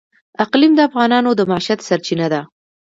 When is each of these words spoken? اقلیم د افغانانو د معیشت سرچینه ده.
اقلیم 0.43 0.73
د 0.75 0.79
افغانانو 0.89 1.29
د 1.35 1.41
معیشت 1.49 1.79
سرچینه 1.87 2.27
ده. 2.33 2.41